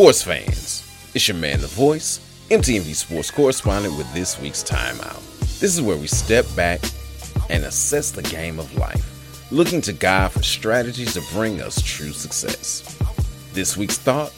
Sports 0.00 0.22
fans, 0.22 1.10
it's 1.14 1.28
your 1.28 1.36
man, 1.36 1.60
The 1.60 1.66
Voice, 1.66 2.20
MTMV 2.48 2.94
Sports 2.94 3.30
correspondent 3.30 3.98
with 3.98 4.10
this 4.14 4.40
week's 4.40 4.64
Timeout. 4.64 5.20
This 5.60 5.74
is 5.74 5.82
where 5.82 5.98
we 5.98 6.06
step 6.06 6.46
back 6.56 6.80
and 7.50 7.64
assess 7.64 8.10
the 8.10 8.22
game 8.22 8.58
of 8.58 8.74
life, 8.78 9.52
looking 9.52 9.82
to 9.82 9.92
God 9.92 10.32
for 10.32 10.42
strategies 10.42 11.12
to 11.12 11.34
bring 11.34 11.60
us 11.60 11.82
true 11.82 12.12
success. 12.12 12.98
This 13.52 13.76
week's 13.76 13.98
thought 13.98 14.32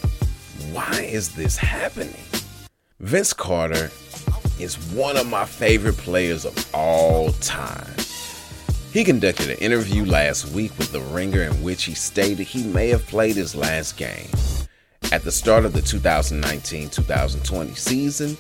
why 0.72 1.09
is 1.09 1.32
this 1.32 1.56
happening? 1.56 2.24
Vince 2.98 3.32
Carter 3.32 3.92
is 4.58 4.74
one 4.92 5.16
of 5.16 5.29
my 5.29 5.44
favorite 5.44 5.96
players 5.96 6.44
of 6.44 6.74
all 6.74 7.30
time. 7.34 7.86
He 8.92 9.04
conducted 9.04 9.48
an 9.48 9.58
interview 9.58 10.06
last 10.06 10.50
week 10.50 10.76
with 10.76 10.90
The 10.90 11.02
Ringer 11.02 11.42
in 11.42 11.62
which 11.62 11.84
he 11.84 11.94
stated 11.94 12.48
he 12.48 12.65
may 12.65 12.88
have 12.88 13.06
played 13.06 13.37
his 13.37 13.55
last 13.55 13.97
game. 13.97 14.27
At 15.12 15.25
the 15.25 15.30
start 15.30 15.66
of 15.66 15.75
the 15.75 15.83
2019 15.83 16.89
2020 16.89 17.75
season, 17.75 18.34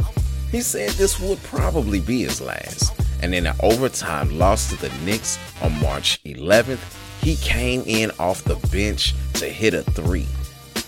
he 0.50 0.62
said 0.62 0.88
this 0.92 1.20
would 1.20 1.42
probably 1.42 2.00
be 2.00 2.22
his 2.22 2.40
last. 2.40 2.98
And 3.20 3.34
in 3.34 3.44
an 3.44 3.54
overtime 3.60 4.38
loss 4.38 4.70
to 4.70 4.76
the 4.76 4.88
Knicks 5.04 5.38
on 5.60 5.78
March 5.82 6.18
11th, 6.24 6.80
he 7.20 7.36
came 7.36 7.82
in 7.86 8.10
off 8.18 8.44
the 8.44 8.54
bench 8.68 9.14
to 9.34 9.50
hit 9.50 9.74
a 9.74 9.82
three, 9.82 10.26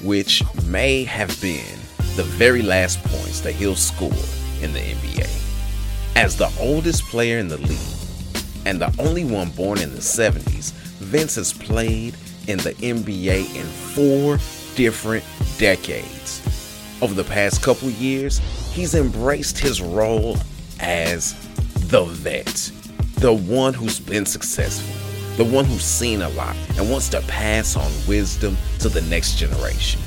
which 0.00 0.42
may 0.64 1.04
have 1.04 1.38
been 1.42 1.78
the 2.16 2.24
very 2.24 2.62
last 2.62 3.04
points 3.04 3.40
that 3.40 3.52
he'll 3.52 3.76
score 3.76 4.08
in 4.62 4.72
the 4.72 4.80
NBA. 4.80 6.16
As 6.16 6.34
the 6.34 6.50
oldest 6.58 7.02
player 7.08 7.36
in 7.38 7.48
the 7.48 7.58
league 7.58 7.78
and 8.64 8.80
the 8.80 8.94
only 8.98 9.26
one 9.26 9.50
born 9.50 9.78
in 9.78 9.90
the 9.90 10.00
70s, 10.00 10.72
Vince 11.00 11.34
has 11.34 11.52
played 11.52 12.16
in 12.46 12.56
the 12.60 12.72
NBA 12.72 13.54
in 13.54 13.66
four 13.66 14.38
different 14.74 15.24
decades. 15.58 16.40
Over 17.02 17.14
the 17.14 17.24
past 17.24 17.62
couple 17.62 17.90
years, 17.90 18.38
he's 18.72 18.94
embraced 18.94 19.58
his 19.58 19.80
role 19.80 20.36
as 20.80 21.34
the 21.88 22.04
vet, 22.04 22.70
the 23.16 23.32
one 23.32 23.74
who's 23.74 24.00
been 24.00 24.26
successful, 24.26 24.94
the 25.36 25.44
one 25.44 25.64
who's 25.64 25.84
seen 25.84 26.22
a 26.22 26.28
lot 26.30 26.56
and 26.76 26.90
wants 26.90 27.08
to 27.10 27.20
pass 27.22 27.76
on 27.76 27.90
wisdom 28.08 28.56
to 28.80 28.88
the 28.88 29.02
next 29.02 29.36
generation. 29.36 30.00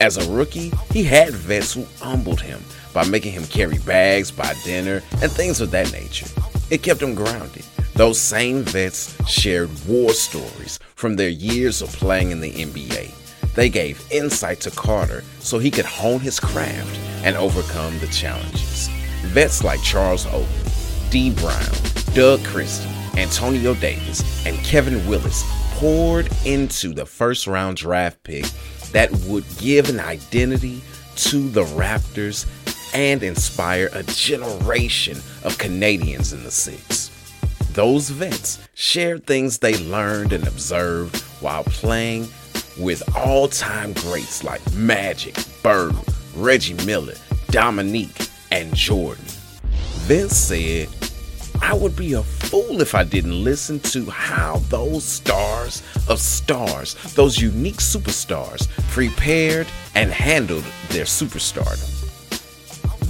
As 0.00 0.16
a 0.16 0.30
rookie, 0.32 0.72
he 0.92 1.02
had 1.02 1.34
vets 1.34 1.74
who 1.74 1.84
humbled 1.98 2.40
him 2.40 2.62
by 2.94 3.06
making 3.06 3.32
him 3.32 3.44
carry 3.44 3.78
bags, 3.78 4.30
buy 4.30 4.54
dinner, 4.64 5.02
and 5.20 5.30
things 5.30 5.60
of 5.60 5.70
that 5.72 5.92
nature. 5.92 6.26
It 6.70 6.82
kept 6.82 7.02
him 7.02 7.14
grounded. 7.14 7.64
Those 7.94 8.18
same 8.18 8.62
vets 8.62 9.14
shared 9.28 9.68
war 9.86 10.12
stories 10.12 10.78
from 10.94 11.16
their 11.16 11.28
years 11.28 11.82
of 11.82 11.90
playing 11.90 12.30
in 12.30 12.40
the 12.40 12.50
NBA. 12.50 13.12
They 13.60 13.68
gave 13.68 14.02
insight 14.10 14.58
to 14.60 14.70
Carter 14.70 15.22
so 15.40 15.58
he 15.58 15.70
could 15.70 15.84
hone 15.84 16.20
his 16.20 16.40
craft 16.40 16.98
and 17.22 17.36
overcome 17.36 17.98
the 17.98 18.06
challenges. 18.06 18.88
Vets 19.24 19.62
like 19.62 19.82
Charles 19.82 20.24
Oakley, 20.28 20.46
Dee 21.10 21.34
Brown, 21.34 21.68
Doug 22.14 22.42
Christie, 22.42 22.88
Antonio 23.18 23.74
Davis, 23.74 24.46
and 24.46 24.56
Kevin 24.60 25.06
Willis 25.06 25.44
poured 25.72 26.30
into 26.46 26.94
the 26.94 27.04
first 27.04 27.46
round 27.46 27.76
draft 27.76 28.22
pick 28.22 28.46
that 28.92 29.12
would 29.26 29.44
give 29.58 29.90
an 29.90 30.00
identity 30.00 30.80
to 31.16 31.46
the 31.50 31.64
Raptors 31.64 32.46
and 32.94 33.22
inspire 33.22 33.90
a 33.92 34.02
generation 34.04 35.18
of 35.44 35.58
Canadians 35.58 36.32
in 36.32 36.44
the 36.44 36.50
six. 36.50 37.10
Those 37.74 38.08
vets 38.08 38.58
shared 38.72 39.26
things 39.26 39.58
they 39.58 39.76
learned 39.76 40.32
and 40.32 40.48
observed 40.48 41.20
while 41.42 41.64
playing 41.64 42.26
with 42.80 43.02
all 43.16 43.46
time 43.46 43.92
greats 43.92 44.42
like 44.42 44.60
Magic, 44.72 45.36
Bird, 45.62 45.94
Reggie 46.34 46.74
Miller, 46.86 47.14
Dominique, 47.48 48.28
and 48.50 48.74
Jordan. 48.74 49.24
Vince 50.06 50.36
said, 50.36 50.88
I 51.62 51.74
would 51.74 51.94
be 51.94 52.14
a 52.14 52.22
fool 52.22 52.80
if 52.80 52.94
I 52.94 53.04
didn't 53.04 53.44
listen 53.44 53.80
to 53.80 54.08
how 54.10 54.56
those 54.70 55.04
stars 55.04 55.82
of 56.08 56.18
stars, 56.18 56.94
those 57.14 57.38
unique 57.38 57.76
superstars, 57.76 58.68
prepared 58.88 59.66
and 59.94 60.10
handled 60.10 60.64
their 60.88 61.04
superstardom. 61.04 61.88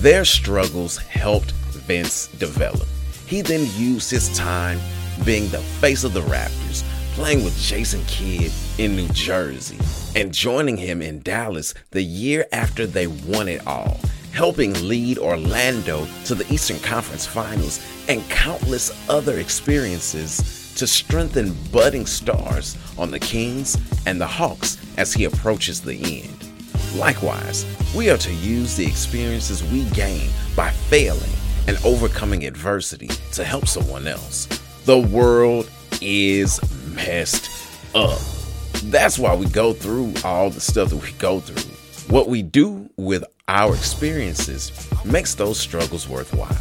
Their 0.02 0.24
struggles 0.24 0.96
helped 0.96 1.52
Vince 1.52 2.26
develop. 2.26 2.88
He 3.26 3.42
then 3.42 3.68
used 3.76 4.10
his 4.10 4.36
time 4.36 4.80
being 5.24 5.48
the 5.50 5.58
face 5.58 6.02
of 6.02 6.12
the 6.12 6.22
Raptors, 6.22 6.82
playing 7.20 7.44
with 7.44 7.60
Jason 7.60 8.02
Kidd 8.06 8.50
in 8.78 8.96
New 8.96 9.06
Jersey, 9.08 9.76
and 10.18 10.32
joining 10.32 10.78
him 10.78 11.02
in 11.02 11.20
Dallas 11.20 11.74
the 11.90 12.00
year 12.00 12.46
after 12.50 12.86
they 12.86 13.08
won 13.08 13.46
it 13.46 13.66
all, 13.66 14.00
helping 14.32 14.72
lead 14.88 15.18
Orlando 15.18 16.06
to 16.24 16.34
the 16.34 16.50
Eastern 16.50 16.78
Conference 16.78 17.26
Finals, 17.26 17.86
and 18.08 18.26
countless 18.30 18.90
other 19.10 19.38
experiences 19.38 20.72
to 20.76 20.86
strengthen 20.86 21.54
budding 21.70 22.06
stars 22.06 22.78
on 22.96 23.10
the 23.10 23.20
Kings 23.20 23.76
and 24.06 24.18
the 24.18 24.26
Hawks 24.26 24.78
as 24.96 25.12
he 25.12 25.24
approaches 25.24 25.82
the 25.82 26.22
end. 26.22 26.48
Likewise, 26.96 27.66
we 27.94 28.08
are 28.08 28.16
to 28.16 28.32
use 28.32 28.76
the 28.76 28.86
experiences 28.86 29.62
we 29.64 29.84
gain 29.90 30.30
by 30.56 30.70
failing 30.70 31.30
and 31.68 31.76
overcoming 31.84 32.46
adversity 32.46 33.10
to 33.32 33.44
help 33.44 33.68
someone 33.68 34.08
else. 34.08 34.46
The 34.86 34.98
world 34.98 35.70
is 36.00 36.58
messed 37.06 37.50
up. 37.94 38.18
That's 38.84 39.18
why 39.18 39.34
we 39.34 39.46
go 39.46 39.72
through 39.72 40.14
all 40.24 40.50
the 40.50 40.60
stuff 40.60 40.90
that 40.90 40.96
we 40.96 41.12
go 41.12 41.40
through. 41.40 41.70
What 42.14 42.28
we 42.28 42.42
do 42.42 42.88
with 42.96 43.24
our 43.48 43.74
experiences 43.74 44.72
makes 45.04 45.34
those 45.34 45.58
struggles 45.58 46.08
worthwhile. 46.08 46.56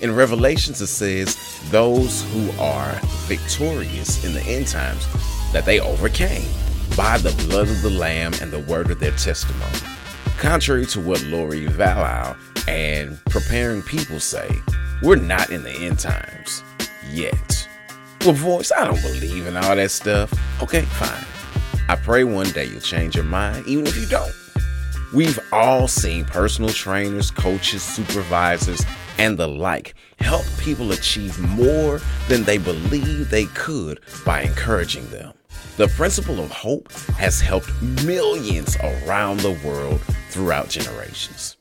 In 0.00 0.14
Revelations, 0.14 0.80
it 0.80 0.88
says, 0.88 1.36
Those 1.70 2.24
who 2.32 2.50
are 2.60 2.98
victorious 3.26 4.24
in 4.24 4.34
the 4.34 4.42
end 4.42 4.68
times, 4.68 5.06
that 5.52 5.64
they 5.64 5.80
overcame 5.80 6.48
by 6.96 7.18
the 7.18 7.34
blood 7.46 7.68
of 7.68 7.82
the 7.82 7.90
Lamb 7.90 8.32
and 8.40 8.50
the 8.50 8.60
word 8.60 8.90
of 8.90 8.98
their 8.98 9.12
testimony. 9.12 9.78
Contrary 10.38 10.86
to 10.86 11.00
what 11.00 11.22
Lori 11.24 11.66
Vallow 11.66 12.36
and 12.66 13.18
preparing 13.26 13.82
people 13.82 14.18
say, 14.18 14.48
we're 15.02 15.16
not 15.16 15.50
in 15.50 15.62
the 15.62 15.70
end 15.70 15.98
times 15.98 16.62
yet. 17.10 17.53
Voice, 18.32 18.72
I 18.72 18.86
don't 18.86 19.02
believe 19.02 19.46
in 19.46 19.56
all 19.56 19.76
that 19.76 19.90
stuff. 19.90 20.32
Okay, 20.62 20.82
fine. 20.82 21.24
I 21.88 21.96
pray 21.96 22.24
one 22.24 22.48
day 22.50 22.64
you'll 22.64 22.80
change 22.80 23.14
your 23.14 23.24
mind, 23.24 23.66
even 23.66 23.86
if 23.86 23.96
you 23.96 24.06
don't. 24.06 24.32
We've 25.12 25.38
all 25.52 25.86
seen 25.86 26.24
personal 26.24 26.70
trainers, 26.70 27.30
coaches, 27.30 27.82
supervisors, 27.82 28.82
and 29.18 29.36
the 29.36 29.46
like 29.46 29.94
help 30.18 30.44
people 30.58 30.92
achieve 30.92 31.38
more 31.38 32.00
than 32.28 32.44
they 32.44 32.58
believe 32.58 33.28
they 33.28 33.44
could 33.46 34.00
by 34.24 34.42
encouraging 34.42 35.08
them. 35.10 35.34
The 35.76 35.88
principle 35.88 36.40
of 36.40 36.50
hope 36.50 36.90
has 37.18 37.40
helped 37.40 37.70
millions 38.04 38.76
around 38.76 39.40
the 39.40 39.60
world 39.64 40.00
throughout 40.30 40.68
generations. 40.68 41.56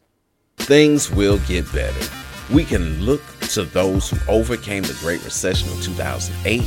Things 0.58 1.12
will 1.12 1.40
get 1.40 1.72
better. 1.74 2.23
We 2.52 2.66
can 2.66 3.02
look 3.02 3.22
to 3.52 3.64
those 3.64 4.10
who 4.10 4.18
overcame 4.32 4.84
the 4.84 4.98
Great 5.00 5.24
Recession 5.24 5.70
of 5.70 5.82
2008, 5.84 6.64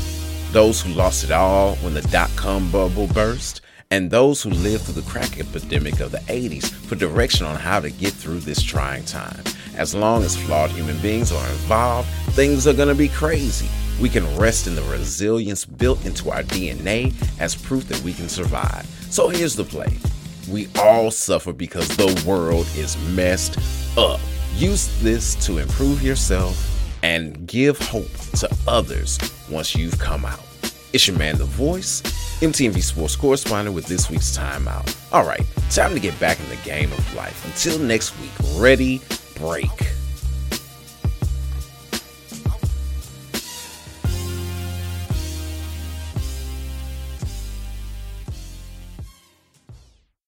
those 0.52 0.80
who 0.80 0.92
lost 0.92 1.24
it 1.24 1.30
all 1.30 1.76
when 1.76 1.94
the 1.94 2.02
dot 2.02 2.30
com 2.36 2.70
bubble 2.70 3.06
burst, 3.08 3.60
and 3.90 4.10
those 4.10 4.42
who 4.42 4.50
lived 4.50 4.84
through 4.84 5.00
the 5.00 5.10
crack 5.10 5.38
epidemic 5.38 6.00
of 6.00 6.12
the 6.12 6.18
80s 6.18 6.70
for 6.70 6.94
direction 6.94 7.46
on 7.46 7.56
how 7.56 7.80
to 7.80 7.90
get 7.90 8.12
through 8.12 8.40
this 8.40 8.62
trying 8.62 9.04
time. 9.04 9.42
As 9.76 9.94
long 9.94 10.24
as 10.24 10.36
flawed 10.36 10.70
human 10.70 10.98
beings 10.98 11.30
are 11.30 11.48
involved, 11.48 12.08
things 12.30 12.66
are 12.66 12.74
going 12.74 12.88
to 12.88 12.94
be 12.94 13.08
crazy 13.08 13.68
we 14.00 14.08
can 14.08 14.36
rest 14.36 14.66
in 14.66 14.74
the 14.74 14.82
resilience 14.82 15.64
built 15.64 16.04
into 16.04 16.30
our 16.30 16.42
DNA 16.42 17.14
as 17.40 17.54
proof 17.54 17.88
that 17.88 18.00
we 18.02 18.12
can 18.12 18.28
survive. 18.28 18.86
So 19.10 19.28
here's 19.28 19.56
the 19.56 19.64
play 19.64 19.98
we 20.50 20.68
all 20.78 21.10
suffer 21.10 21.52
because 21.52 21.88
the 21.96 22.22
world 22.26 22.66
is 22.76 22.96
messed 23.14 23.58
up. 23.98 24.20
Use 24.56 24.88
this 25.02 25.34
to 25.44 25.58
improve 25.58 26.02
yourself 26.02 26.56
and 27.02 27.46
give 27.46 27.78
hope 27.78 28.10
to 28.38 28.48
others 28.66 29.18
once 29.50 29.76
you've 29.76 29.98
come 29.98 30.24
out. 30.24 30.40
It's 30.94 31.06
your 31.06 31.18
man, 31.18 31.36
The 31.36 31.44
Voice, 31.44 32.00
MTV 32.40 32.82
Sports 32.82 33.16
correspondent 33.16 33.74
with 33.74 33.84
this 33.84 34.08
week's 34.08 34.34
Timeout. 34.34 34.96
All 35.12 35.26
right, 35.26 35.44
time 35.70 35.92
to 35.92 36.00
get 36.00 36.18
back 36.18 36.40
in 36.40 36.48
the 36.48 36.56
game 36.64 36.90
of 36.90 37.14
life. 37.14 37.44
Until 37.44 37.78
next 37.78 38.18
week, 38.18 38.30
ready, 38.58 39.02
break. 39.38 39.68